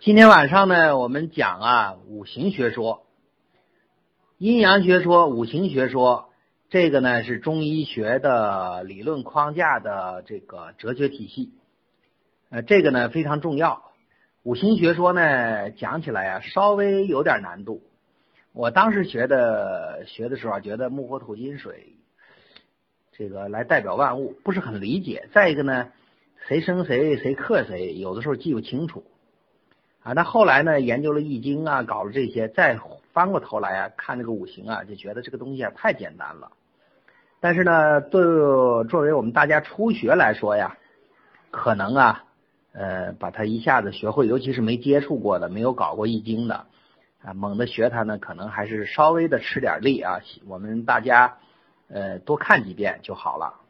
[0.00, 3.04] 今天晚上呢，我们讲啊五行学说、
[4.38, 6.30] 阴阳学说、五行学说，
[6.70, 11.50] 这个呢是中医学的理论框架的这个哲学体系。
[12.48, 13.90] 呃，这个呢非常重要。
[14.44, 17.82] 五行学说呢讲起来啊稍微有点难度。
[18.52, 21.96] 我当时学的学的时候，觉得木火土金水
[23.10, 25.28] 这个来代表万物，不是很理解。
[25.32, 25.90] 再一个呢，
[26.46, 29.02] 谁生谁，谁克谁，有的时候记不清楚。
[30.08, 30.80] 啊，那后来呢？
[30.80, 32.78] 研究了易经啊，搞了这些，再
[33.12, 36.50] 翻过头来啊，看这个五行啊，就觉得这个东西啊太简单了。
[37.40, 38.22] 但是呢，对
[38.88, 40.78] 作为我们大家初学来说呀，
[41.50, 42.24] 可能啊，
[42.72, 46.64] 呃，把它一下子学会，尤其是没接触过的、没有搞过易经的
[47.22, 50.20] 啊，猛的学它呢，可能还是稍微的吃点力啊。
[50.46, 51.36] 我们大家
[51.90, 53.60] 呃多看几遍就好了。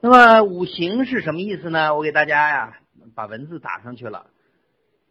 [0.00, 1.94] 那么五行是什么意思呢？
[1.94, 2.78] 我给大家呀
[3.14, 4.26] 把文字打上去了。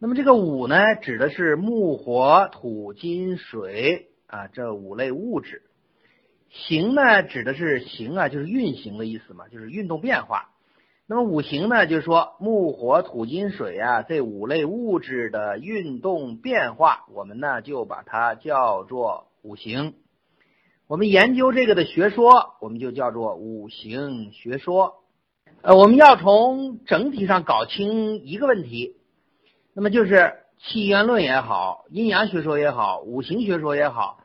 [0.00, 5.62] 那么这个五呢，指的是木、火、土、金、水啊这五类物质。
[6.50, 10.50] 行呢，指的是行啊，就是运行的意思嘛，就是运动变化。
[11.08, 19.94] 那么五行呢，就是说木、火、土、金、水啊这五类物质的运动变化，我们呢就把它叫做五行。
[20.86, 24.94] 我们研究这个的学说，我们就叫做五行学说。
[25.60, 28.94] 呃，我们要从整体上搞清一个问题。
[29.78, 34.24] 那么就是气元论也好，阴阳学说也好，五行学说也好，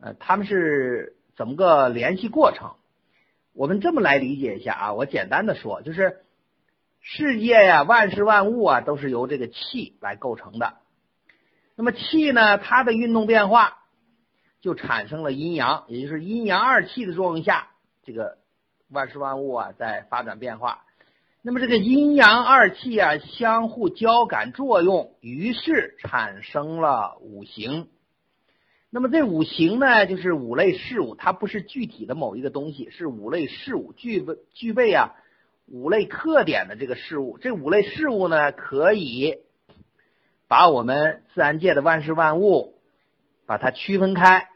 [0.00, 2.70] 呃，他们是怎么个联系过程？
[3.52, 6.22] 我们这么来理解一下啊，我简单的说，就是
[7.02, 10.78] 世界呀，万事万物啊，都是由这个气来构成的。
[11.76, 13.80] 那么气呢，它的运动变化
[14.62, 17.68] 就产生了阴阳，也就是阴阳二气的作用下，
[18.04, 18.38] 这个
[18.88, 20.86] 万事万物啊在发展变化。
[21.48, 27.88] 那么这个阴阳二气啊相互交感作用，于是产生了五行。
[28.90, 35.14] 那么这五行呢，就是五类事物，它不是具体的某一个东西，是五类事物具备具备啊
[35.66, 37.38] 五类特点的这个事物。
[37.38, 39.38] 这五类事物呢，可以
[40.48, 42.74] 把我们自然界的万事万物
[43.46, 44.48] 把它区分开。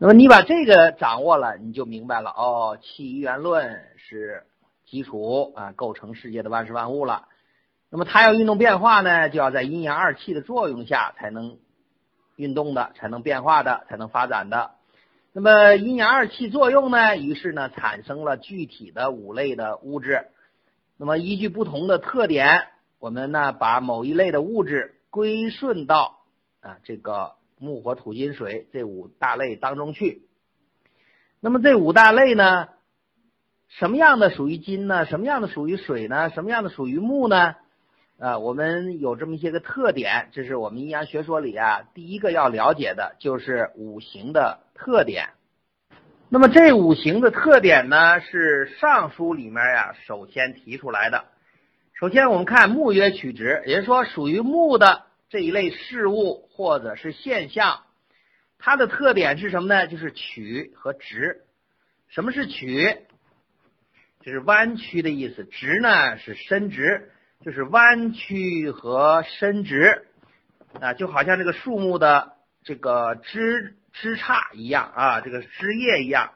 [0.00, 4.42] 那么你把这个掌握了，你就明白了哦，气元论是。
[4.90, 7.28] 基础啊，构成世界的万事万物了。
[7.90, 11.58] 那么它要运动变化呢，就要在阴阳二气的作用下才能
[12.36, 14.72] 运动的，才能变化的，才能发展的。
[15.32, 20.28] 那么阴阳二气作用呢，于是呢产生了具体的五类的物质。
[20.96, 22.66] 那么依据不同的特点，
[22.98, 26.20] 我们呢把某一类的物质归顺到
[26.60, 30.26] 啊这个木火土金水这五大类当中去。
[31.40, 32.68] 那么这五大类呢？
[33.68, 35.04] 什么样的属于金呢？
[35.04, 36.30] 什么样的属于水呢？
[36.30, 37.54] 什么样的属于木呢？
[38.18, 45.28] 啊，我们有这么一些个特点，这是我们阴阳学说里啊第一个要了解的，就是五行的特点。
[46.30, 51.26] 那么这五行的特点呢，是尚书里面呀首先提出来的。
[51.92, 57.82] 首先我们看木曰曲直，也就是说属于木的这一类事物或者是现象，
[58.58, 59.86] 它的特点是什么呢？
[59.86, 61.42] 就是曲和直。
[62.08, 62.96] 什么是曲？
[64.30, 67.10] 是弯曲的意思，直呢是伸直，
[67.44, 70.06] 就是弯曲和伸直
[70.80, 72.32] 啊，就好像这个树木的
[72.64, 76.32] 这个枝枝杈一样啊，这个枝叶一样，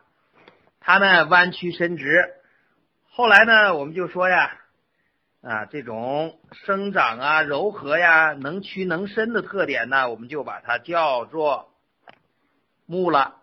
[0.80, 2.22] 它呢弯曲伸直。
[3.10, 4.59] 后来呢，我们就说呀，
[5.42, 11.69] 啊，这种生长啊、柔和呀、能屈能伸的特点呢，我们就把它叫做
[12.86, 13.41] 木了。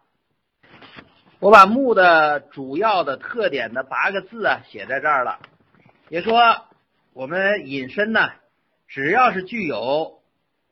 [1.42, 5.40] 我把木的主要的特点的八个字啊写在这儿了，
[6.10, 6.66] 也说
[7.14, 8.32] 我们引申呢，
[8.90, 10.20] 只要是具有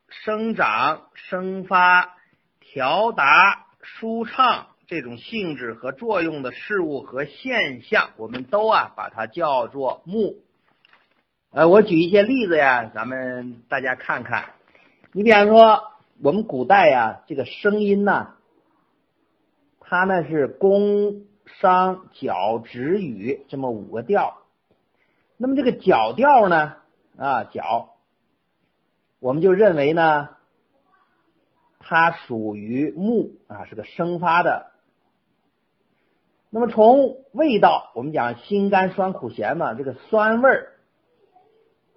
[0.10, 2.18] 生长、生发、
[2.60, 10.36] 调达、舒畅这种性质和作用的事物和现象，我们都啊把它叫做木。
[11.52, 14.50] 呃，我举一些例子呀，咱们大家看看。
[15.14, 18.34] 你比方说，我们古代呀，这个声音呢。
[19.90, 24.40] 它呢是宫、商、角、徵、羽这么五个调，
[25.38, 26.74] 那么这个角调呢
[27.18, 27.96] 啊角，
[29.22, 30.28] 我们就认为呢，
[31.80, 34.72] 它属于木啊，是个生发的。
[36.50, 40.74] 那么从味道，我们讲辛甘酸苦咸嘛，这个酸味儿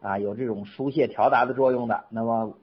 [0.00, 2.56] 啊有这种疏泄调达的作用的，那么。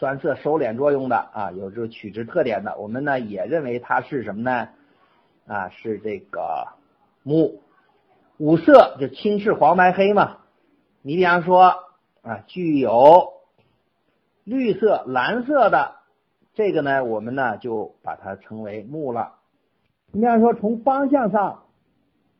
[0.00, 4.68] 酸涩收敛作用的啊，有这个曲直特点的，我们呢也认为它是什么呢？
[5.46, 6.68] 啊，是这个
[7.22, 7.60] 木。
[8.38, 10.38] 五色就青赤黄白黑嘛。
[11.02, 11.74] 你比方说
[12.22, 13.34] 啊，具有
[14.42, 15.96] 绿色、蓝色的
[16.54, 19.34] 这个呢，我们呢就把它称为木了。
[20.12, 21.64] 你比方说，从方向上，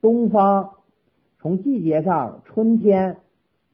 [0.01, 0.77] 东方；
[1.43, 3.17] 从季节上，春天；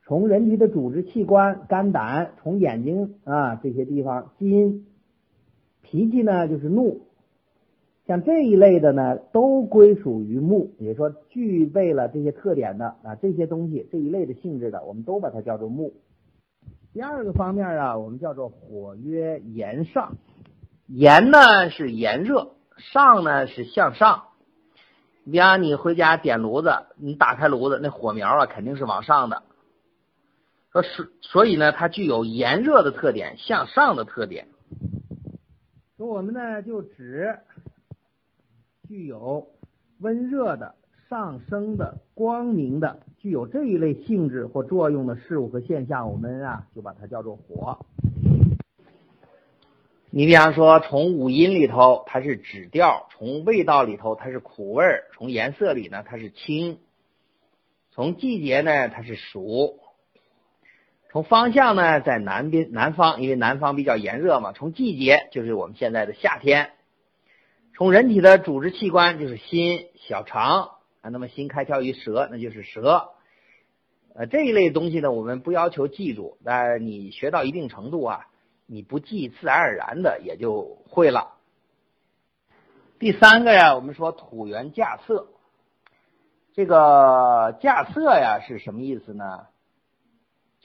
[0.07, 4.85] 从人体的组织器官，肝胆；从眼睛啊这些地方，金；
[5.83, 7.03] 脾气呢就是怒。
[8.07, 15.93] 像这一类的呢，都归属于木，也说具备了这些特点的啊，这些东西这一类的性质的，我们都把它叫做木。
[16.93, 20.17] 第二个方面啊，我们叫做火曰炎上，
[20.87, 22.53] 炎呢是炎热。
[22.79, 24.25] 上呢是向上，
[25.25, 29.43] 比方你回家点炉子，你打开炉子，那火苗啊肯定是往上的。
[30.77, 34.49] 说是所以呢，它具有炎热的特点，向上的特点。
[35.97, 37.39] 说我们呢就指
[38.87, 39.47] 具有
[40.01, 40.75] 温热的、
[41.09, 47.79] 上升的、光明的，具有这一类性质或作用的事物和现象，我们啊就把它叫做火。
[50.11, 56.81] 你比方说，从五音里头它是指调，从味道里头它是苦味儿，从颜色里呢它是青，
[57.93, 59.79] 从季节呢它是暑，
[61.17, 64.53] 从方向呢在南边南方，因为南方比较炎热嘛。
[64.53, 66.73] 从季节就是我们现在的夏天，
[67.75, 71.09] 从人体的组织器官就是心、小肠啊。
[71.09, 73.13] 那么心开窍于舌，那就是舌。
[74.15, 78.27] 呃，这一类东西呢，我们不要求记住，但你学到一定程度啊。
[78.67, 81.33] 你不记，自然而然的也就会了。
[82.99, 85.29] 第三个呀，我们说土元架色，
[86.53, 89.47] 这个架色呀是什么意思呢？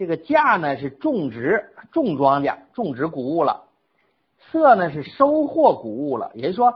[0.01, 3.65] 这个稼呢是种植、种庄稼、种植谷物了，
[4.51, 6.31] 色呢是收获谷物了。
[6.33, 6.73] 也就是说，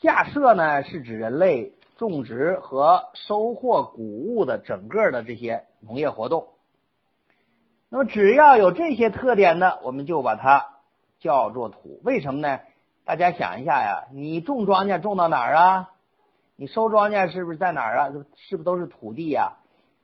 [0.00, 6.46] 稼色呢是指人类种植和收获谷物的整个的这些农业活动。
[7.88, 10.68] 那么只要有这些特点的，我们就把它
[11.18, 12.00] 叫做土。
[12.04, 12.60] 为什么呢？
[13.04, 15.90] 大家想一下呀，你种庄稼种到哪儿啊？
[16.54, 18.10] 你收庄稼是不是在哪儿啊？
[18.36, 19.56] 是不是都是土地呀？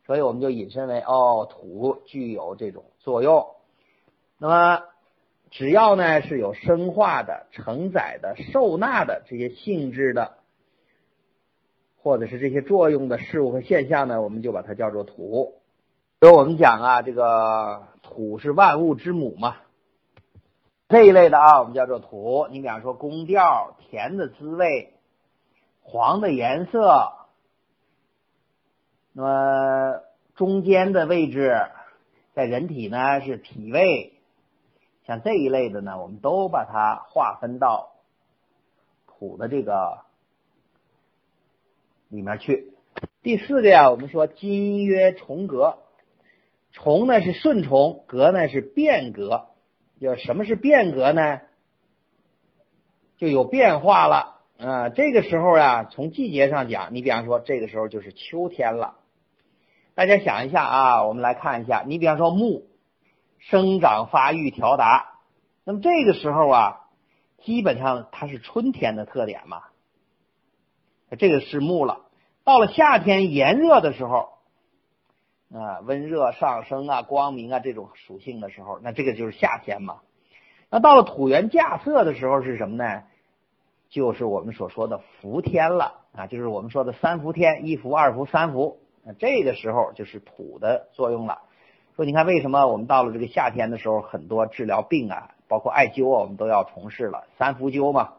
[0.06, 3.48] 所以我们就引申为哦，土具有这种作用。
[4.38, 4.82] 那么
[5.50, 10.38] 只要呢是有生化的、承载的、受纳的这些性质的，
[12.02, 15.54] 或者是这些作用的事物和现象呢，我们就把它叫做土。
[16.20, 19.56] 所以我们讲啊，这个土是万物之母嘛，
[20.88, 22.46] 这一类的啊，我们叫做土。
[22.50, 24.94] 你比方说，宫调、甜的滋味、
[25.82, 27.12] 黄的颜色，
[29.18, 30.02] 那么
[30.34, 31.58] 中间的位置
[32.34, 34.12] 在人体呢是脾胃，
[35.06, 37.94] 像这一类的呢，我们都把它划分到
[39.06, 40.00] 土的这个
[42.10, 42.74] 里面去。
[43.22, 45.78] 第四个呀，我们说金曰重格。
[46.72, 49.46] 重呢是顺虫，革呢是变革。
[49.98, 51.40] 就什么是变革呢？
[53.16, 54.90] 就有变化了啊！
[54.90, 58.98] 这个时候呀，从季节上讲，你比方说这个时候就是秋天了。
[59.96, 62.66] 大家想一下啊，我们来看一下，你比方说木
[63.38, 65.20] 生长发育条达，
[65.64, 66.80] 那么这个时候啊，
[67.42, 69.62] 基本上它是春天的特点嘛。
[71.18, 72.02] 这个是木了。
[72.44, 74.36] 到了夏天炎热的时候。
[75.48, 80.00] 啊，温热上升啊，光明啊，这种属性的时候，那这个就是夏天嘛。
[80.70, 83.04] 那到了土元架色的时候是什么呢？
[83.88, 88.80] 就是我们所说的伏天了啊，就是我们说的三伏天，一伏、二伏、三伏。
[89.06, 91.42] 那这个时候就是土的作用了。
[91.94, 98.14] 说你看为什么我们到了这个夏天的时候，很多治疗病啊，包括艾灸啊，我们都要从事了三伏灸嘛？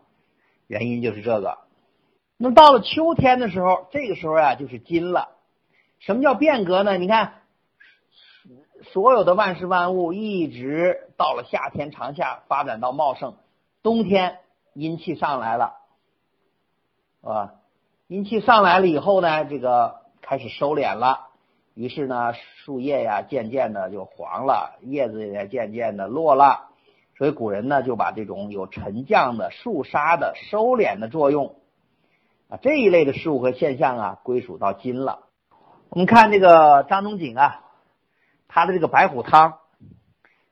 [0.65, 1.58] 原因就是这个。
[2.38, 5.29] 那到了秋天的时候，这个时候呀，就是金了。
[6.00, 6.98] 什么叫变革呢？
[6.98, 7.34] 你看，
[8.94, 13.36] 所有的万事万物一直到了夏天长夏发展到茂盛，
[13.84, 14.39] 冬天
[14.74, 15.74] 阴气上来了，
[17.22, 17.56] 啊？
[18.08, 19.98] 阴气上来了以后呢，这个
[20.29, 21.29] 开始收敛了，
[21.74, 26.67] 于是呢，树叶呀渐渐的就黄了，叶子也渐渐的落了，
[27.17, 31.55] 所以古人呢就把这种有沉降的、肃杀的、收敛的作用
[32.50, 35.24] 啊这一类的事物和现象啊归属到金了。
[35.88, 37.63] 我们看这个张仲景啊，
[38.50, 39.60] 他的这个白虎汤，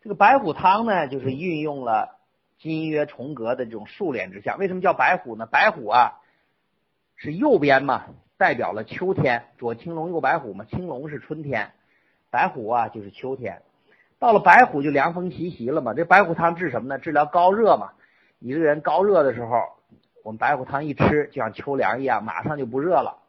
[0.01, 2.17] 这个白虎汤呢，就是运用了
[2.59, 4.57] 金曰重格的这种数敛之象。
[4.57, 5.45] 为什么叫白虎呢？
[5.45, 6.13] 白虎啊，
[7.17, 8.05] 是右边嘛，
[8.37, 11.71] 代表了秋天，左青龙右白虎嘛，青龙是春天，
[12.29, 13.61] 白虎啊就是秋天。
[14.19, 15.93] 到了白虎就凉风习习了嘛。
[15.93, 16.97] 这白虎汤治什么呢？
[16.97, 17.91] 治疗高热嘛。
[18.39, 19.57] 一个人高热的时候，
[20.23, 23.19] 我们白虎汤一吃，就像秋凉一样，马上就不热了。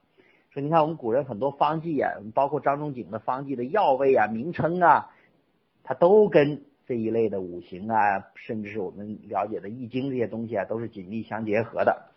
[0.51, 5.11] 说你看，我们古人很多方剂啊，包括张仲景的方剂的药味啊、名称啊，
[5.85, 12.11] 它都跟这一类的五行啊，甚至是我们了解的易经这些东西啊，都是紧密相结合的。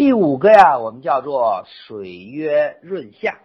[0.00, 3.40] 第五个呀，我们叫做水曰润下，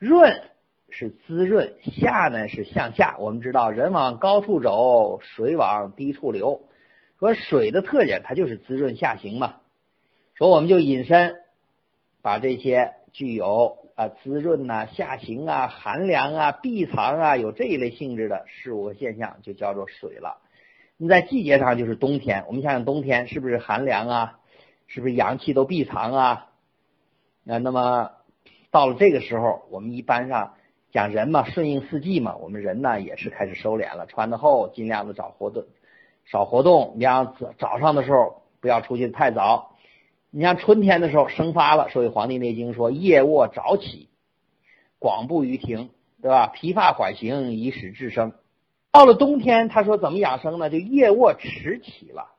[0.00, 0.42] 润
[0.88, 3.14] 是滋润，下呢是向下。
[3.20, 6.62] 我们知道人往高处走，水往低处流，
[7.20, 9.58] 说水的特点它就是滋润下行嘛。
[10.34, 11.36] 说我们就引申，
[12.20, 20.38] 把这些具有啊滋润呐、下行啊、寒凉啊、避藏啊，有这一类性质的事物和现象，就叫做水了。
[20.96, 24.39] 你在季节上就是冬天，我们想想冬天是不是寒凉啊？
[24.92, 26.46] 是不是阳气都闭藏啊？
[27.46, 28.10] 啊，那么
[28.72, 30.54] 到了这个时候，我们一般上
[30.90, 35.64] 讲人嘛，顺应四季嘛，我们人呢也是开始收敛了，穿的厚，尽量的少活动，
[36.24, 36.94] 少活动。
[36.96, 39.76] 你像早早上的时候不要出去太早。
[40.32, 44.08] 你像春天的时候生发了，所以《黄帝内经》说夜卧早起，
[44.98, 46.48] 广步于庭，对吧？
[46.48, 48.32] 披发缓行，以使至生。
[48.90, 50.68] 到了冬天，他说怎么养生呢？
[50.68, 52.32] 就夜卧迟起了，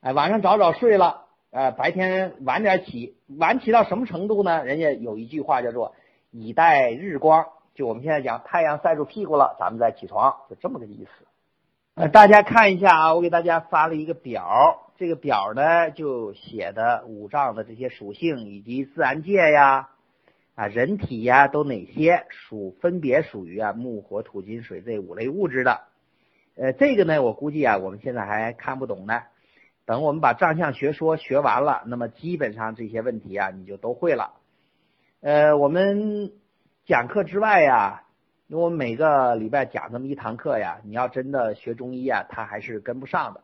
[0.00, 1.21] 哎，晚上早早睡了。
[1.52, 4.64] 呃，白天晚点起，晚起到什么程度呢？
[4.64, 5.94] 人家有一句话叫做
[6.32, 7.44] “以待日光”，
[7.76, 11.10] 就我们现在讲太阳晒住屁股了，咱们再起床，就这么个意思。
[11.94, 19.90] 呃，大家看一下啊，我给大家发了一个表，这个表呢就写的五脏的这些属性以及自然界呀，
[20.54, 25.82] 啊，人体呀都哪些属分别属于啊木火土金水这五类物质的。
[26.56, 29.20] 呃，这个呢我估计啊我们现在还看不懂呢。
[29.92, 34.32] 等我们把藏象学说学完了，那么基本上这些问题啊，你就都会了。
[35.20, 36.32] 呃，我们
[36.86, 38.04] 讲课之外呀，
[38.46, 43.42] 因为我们每个礼拜讲这么一堂课呀，你要真的学中医啊，他还是跟不上的。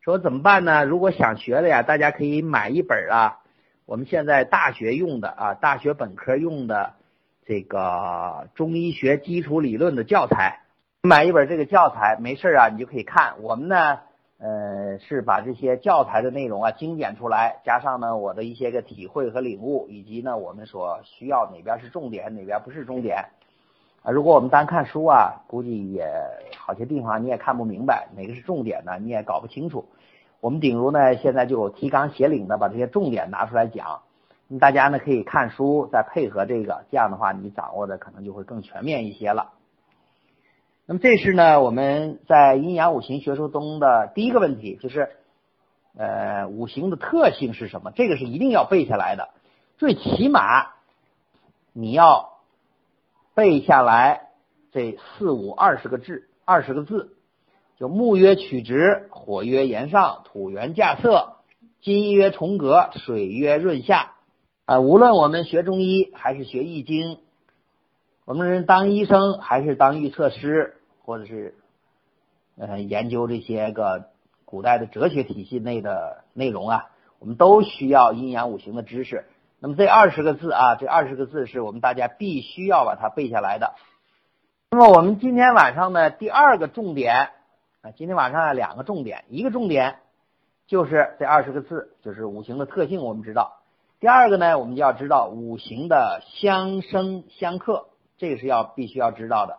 [0.00, 0.86] 说怎么办呢？
[0.86, 3.40] 如果想学的呀，大家可以买一本啊，
[3.84, 6.94] 我们现在大学用的啊，大学本科用的
[7.44, 10.60] 这个中医学基础理论的教材，
[11.02, 13.42] 买一本这个教材，没事啊，你就可以看。
[13.42, 13.98] 我们呢。
[14.44, 23.24] 呃，是把这些教材的内容啊精简出来，加上呢我的一些个体会和领悟，以及呢我们所需要哪边是重点，哪边不是重点
[24.02, 24.10] 啊。
[24.10, 26.04] 如果我们单看书啊，估计也
[26.58, 28.98] 好些地方你也看不明白，哪个是重点呢？
[28.98, 29.84] 你也搞不清楚。
[30.40, 34.02] 我们顶如呢现在就提纲挈领的把这些重点拿出来讲，
[34.58, 39.52] 大家呢可以看书，再配合这个，这样的话你掌握的可能就会更全面一些了。
[40.92, 45.08] 那么这是呢，我们在阴阳五行学说中的第一个问题，就是
[45.96, 47.92] 呃五行的特性是什么？
[47.92, 49.30] 这个是一定要背下来的，
[49.78, 50.66] 最起码
[51.72, 52.42] 你要
[53.34, 54.28] 背下来
[54.70, 57.16] 这四五二十个字，二十个字，
[57.78, 61.36] 就木曰曲直，火曰炎上，土元稼穑，
[61.80, 64.12] 金曰重阁，水曰润下。
[64.66, 67.16] 啊，无论我们学中医还是学易经。
[68.26, 71.54] 我们人当医生还是当预测师，或者是
[72.56, 74.10] 呃研究这些个
[74.44, 79.26] 古代的哲学体系内的内容啊，我们都需要阴阳五行的知识。
[79.58, 83.74] 那么这二十个字啊，这二十个字是我们大家必须要把它背下来的。
[84.70, 87.30] 那么我们今天晚上呢，第二个重点
[87.82, 89.96] 啊，今天晚上两个重点，一个重点
[90.66, 93.58] 就是这二十个字，就是五行的特性，我们知道。
[94.00, 97.86] 第二个呢，我们就要知道五行的相生相克。
[98.18, 99.58] 这个是要必须要知道的。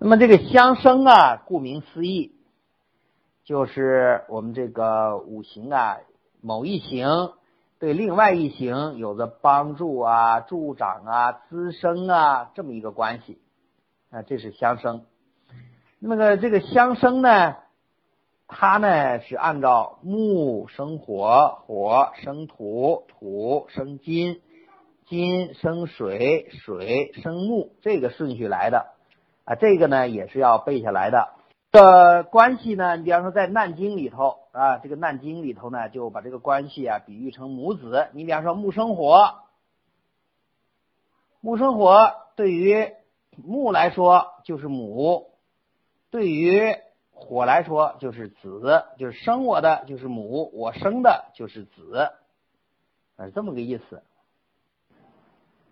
[0.00, 2.32] 那么这个相生啊，顾名思义，
[3.44, 5.98] 就是我们这个五行啊，
[6.40, 7.32] 某一行
[7.80, 13.40] 对另外一行有着帮助啊、助长啊、滋生啊这么一个关系
[14.10, 15.04] 啊，这是相生。
[15.98, 17.56] 那么个这个相生呢，
[18.46, 24.42] 它呢是按照木生火，火生土，土生金。
[25.06, 28.92] 金生水，水生木，这个顺序来的
[29.48, 31.30] 啊，这个呢也是要背下来的。
[31.72, 38.08] 这关系呢，你比方说在《难经》里头啊，这个《难经》里头呢，就把这个关系啊比喻成母子。
[38.12, 39.36] 你比方说木生火，
[41.40, 42.92] 木生火对于
[43.42, 45.30] 木来说就是母，
[46.10, 46.76] 对于
[47.10, 52.10] 火来说就是子，就是生我的就是母，我生的就是子，
[53.18, 54.02] 是这么个意思。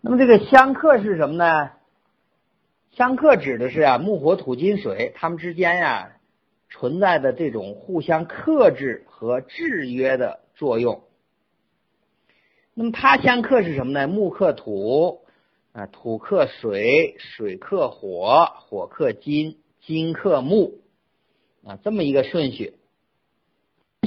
[0.01, 1.69] 那么这个相克是什么呢？
[2.97, 6.17] 相克指的是啊木火土金水，它们之间呀
[6.71, 11.03] 存在的这种互相克制和制约的作用。
[12.73, 14.07] 那么它相克是什么呢？
[14.07, 15.21] 木克土
[15.73, 20.79] 啊，土克水，水克火，火克金，金克木
[21.67, 22.73] 啊，这么一个顺序。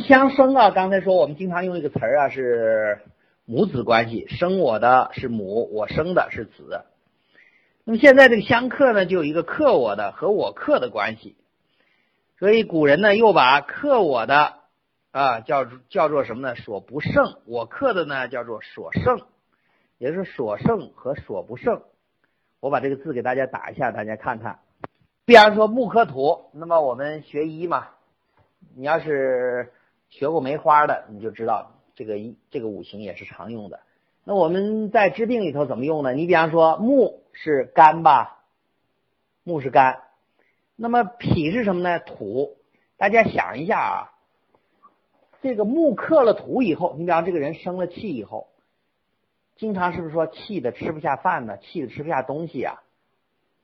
[0.04, 2.98] 相生啊，刚才说我们经常用一个词儿啊是。
[3.46, 6.84] 母子关系，生我的是母，我生的是子。
[7.90, 11.36] 那么现在这个相克呢，就有一个克我的和我克的关系
[12.38, 14.60] 所以古人呢又把克我的
[15.10, 16.54] 啊叫叫做什么呢？
[16.54, 17.40] 所不胜。
[17.46, 19.22] 我克的呢叫做所胜，
[19.98, 21.82] 也就是所胜和所不胜。
[22.60, 24.60] 我把这个字给大家打一下，大家看看。
[25.24, 27.88] 比方说木克土，那么我们学医嘛，
[28.76, 29.72] 你要是
[30.10, 33.80] 学过梅花的，你就知道这个一这个五行也是常用的。
[34.30, 36.12] 那我们在治病里头怎么用呢？
[36.12, 38.44] 你比方说木是肝吧，
[39.42, 40.02] 木是肝，
[40.76, 41.98] 那么脾是什么呢？
[41.98, 42.56] 土。
[42.96, 44.12] 大家想一下啊，
[45.42, 48.46] 这个木克了土以后，你比方这个人生了气以后，
[49.56, 51.58] 经常是不是说气的吃不下饭呢？
[51.58, 52.80] 气的吃不下东西啊？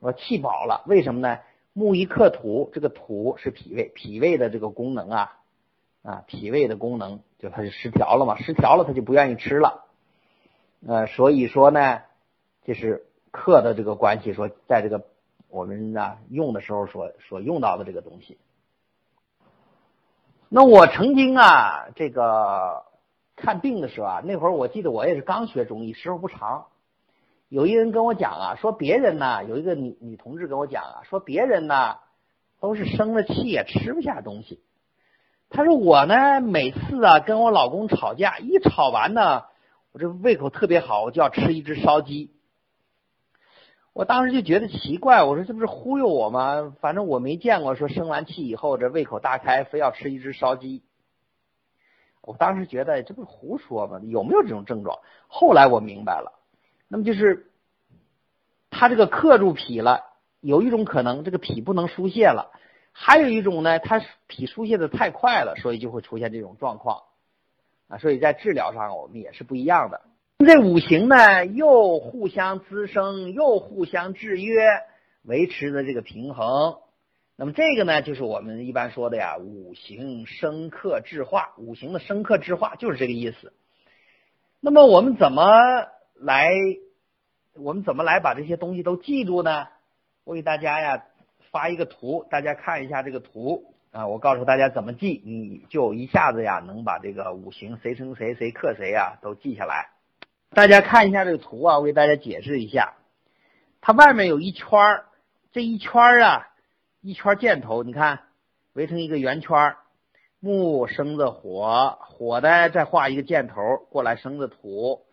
[0.00, 1.38] 我气饱了，为什么呢？
[1.74, 5.38] 木一克土，这个土是脾胃，脾胃的这个功能啊
[6.02, 9.84] 啊，脾胃的功能就它就失调了嘛，失调了它就不愿意吃了。
[10.88, 12.02] 呃，所以说呢，
[12.64, 15.04] 这是克的这个关系，说在这个
[15.48, 18.38] 我们呢用的时候所所用到的这个东西。
[20.48, 22.84] 那我曾经啊，这个
[23.34, 26.66] 看病的时候啊，那会儿我记得我也是刚学中医，时候不长。
[27.48, 31.96] 有一人跟我讲啊，说别人呢，有一个女女同志跟我讲啊，说别人呢
[32.60, 34.62] 都是生了气也吃不下东西。
[35.50, 39.46] 他说我呢，每次啊跟我老公吵架，一吵完呢，
[39.96, 42.30] 我这胃口特别好，我就要吃一只烧鸡。
[43.94, 46.74] 我当时就觉得奇怪，我说这不是忽悠我吗？
[46.82, 50.82] 反正我没见过说生完气以后这胃口大开，非要吃一只烧鸡。
[52.20, 53.98] 我当时觉得这不是胡说吗？
[54.04, 54.98] 有没有这种症状？
[55.28, 56.40] 后来我明白了，
[56.88, 57.50] 那么就是
[58.68, 60.04] 他这个克住脾了，
[60.42, 62.50] 有一种可能这个脾不能疏泄了，
[62.92, 67.04] 还有一种呢，他脾疏泄的太快了，所以就会出现这种状况
[67.88, 67.98] 啊。
[67.98, 70.02] 所以在治疗上我们也是不一样的。
[70.38, 74.64] 这五行呢，又互相滋生，又互相制约，
[75.22, 76.76] 维持的这个平衡。
[77.36, 81.54] 那么这个呢，就是我们一般说的呀，五行生克制化。
[81.58, 83.52] 五行的生克制化就是这个意思。
[84.60, 85.44] 那么我们怎么
[86.14, 86.50] 来，
[87.54, 89.68] 我们怎么来把这些东西都记住呢？
[90.24, 91.04] 我给大家呀
[91.50, 99.88] 发一个图，大家看一下这个图啊，我告诉大家怎么记，你就一下子呀能把这个五行谁生谁，谁克谁呀都记下来。
[100.50, 102.92] 大家看一下这个图啊，我给大家解释一下。
[103.80, 104.68] 它外面有一圈，
[105.50, 106.46] 这一圈啊，
[107.00, 108.24] 一圈箭头，你看
[108.74, 109.76] 围成一个圆圈。
[110.40, 113.54] 木生的火，火呢再画一个箭头
[113.88, 115.06] 过来生的土，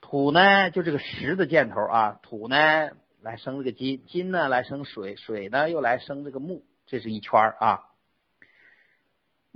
[0.00, 2.56] 土呢就这个石的箭头啊，土呢
[3.20, 7.82] 来生这个金，金呢来生水，水呢又来生这个木，这是一圈啊。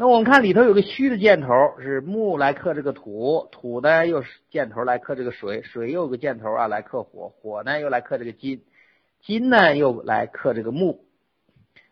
[0.01, 8.63] 那我们看里头有个虚的箭头，是木来克这个土，土呢又是箭头来克这个水，水又有个箭头啊来克火，火呢又来克这个金，
[9.21, 11.05] 金呢又来克这个木，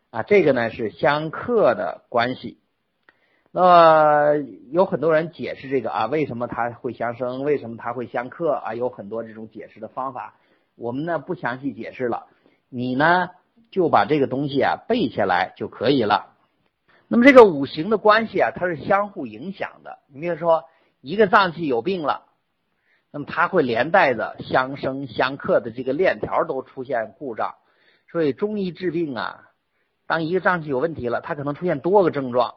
[0.09, 2.57] 啊，这个呢是相克的关系。
[3.51, 4.37] 那么
[4.71, 8.73] 有很多人解释这个啊，为什么它会相生，为什么它会相克啊？
[8.73, 10.33] 有很多这种解释的方法，
[10.77, 12.25] 我们呢不详细解释了，
[12.71, 13.29] 你呢
[13.71, 16.28] 就把这个东西啊背下来就可以了。
[17.11, 19.99] 那么这个五行的关系啊，它是相互影响的。
[20.13, 20.65] 你比如说，
[21.01, 22.27] 一个脏器有病了，
[23.11, 27.55] 那么它会连带着相生相克的这个链条都出现故障。
[28.13, 29.49] 所以中医治病啊，
[30.07, 32.57] 当一个脏器有问题了，它可能出现多个症状。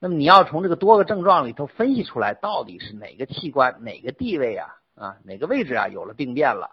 [0.00, 6.70] 那么你要从这个多个症状里头分析出来，到底是哪个器官、哪个地位啊啊哪个位置啊有了病变了。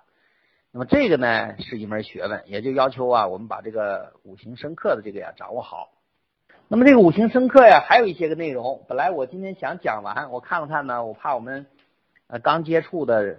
[0.71, 5.89] 那么这个呢是一门学问，也就要求啊我们把这个五行生克的这个呀掌握好。
[6.67, 8.83] 那么这个五行生克呀，还有一些个内容。
[8.87, 11.67] 本来我今天想讲完，我看了看呢，我怕我们
[12.25, 13.37] 呃刚接触的，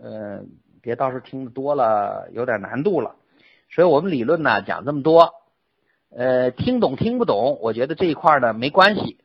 [0.00, 0.42] 呃，
[0.80, 3.16] 别到时候听的多了有点难度了。
[3.68, 5.34] 所以我们理论呢讲这么多，
[6.10, 9.18] 呃，听懂听不懂，我觉得这一块呢没关系。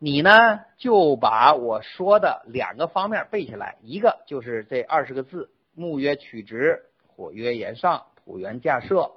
[0.00, 9.12] 你呢就把我说的两个方面背下来，一个就是这二十个字：木曰曲直，火曰炎上，土曰架设，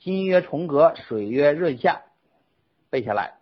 [0.00, 2.00] 金曰重阁，水曰润下。
[2.90, 3.34] 背下来，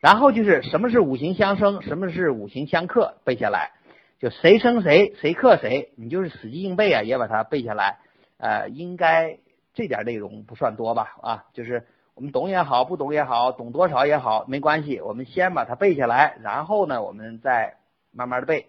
[0.00, 3.72] 然后就是什么是五行相生，什么是五行相克，背下来，
[4.18, 7.98] 就谁生谁，谁克谁，你就是死记硬背啊，也把它背下来。
[8.38, 9.38] 呃，应该
[9.74, 11.16] 这点内容不算多吧？
[11.22, 17.76] 啊，就是我们懂也好，不懂也好，懂多少也好，没关系，我们先把它背下来，然后呢，我们再
[18.12, 18.66] 慢慢的背，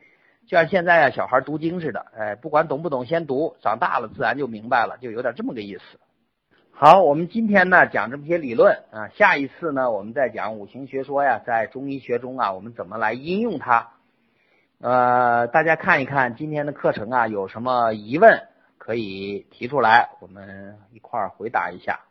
[0.47, 5.99] 就像现在啊，小孩读经似的，哎，不管懂不懂，先读，长大了自然就明白了，就有点这么个意思。
[6.79, 13.93] 好，我们今天呢讲这么些理论啊，下一次呢我们再讲五行学说呀，在中医学中啊，我们怎么来应用它？
[14.79, 18.43] 呃，大家看一看今天的课程啊，有什么疑问
[18.77, 22.01] 可以提出来，我们一块儿回答一下。